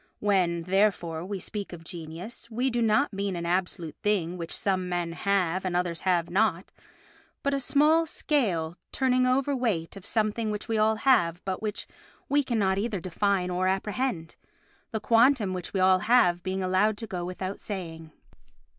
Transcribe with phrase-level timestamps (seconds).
[0.17, 4.89] When, therefore, we speak of genius we do not mean an absolute thing which some
[4.89, 6.71] men have and others have not,
[7.43, 11.85] but a small scale turning overweight of a something which we all have but which
[12.27, 17.23] we cannot either define or apprehend—the quantum which we all have being allowed to go
[17.23, 18.11] without saying.